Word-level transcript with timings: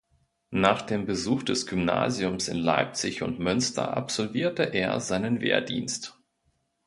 Nach 0.55 0.81
dem 0.81 1.05
Besuch 1.05 1.43
des 1.43 1.67
Gymnasiums 1.67 2.47
in 2.47 2.57
Leipzig 2.57 3.21
und 3.21 3.37
Münster 3.37 3.95
absolvierte 3.95 4.63
er 4.63 4.99
seinen 4.99 5.41
Wehrdienst. 5.41 6.17